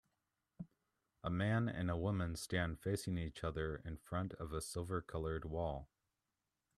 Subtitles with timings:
[1.23, 5.89] A man and a woman stand facing each other in front of a silvercolored wall.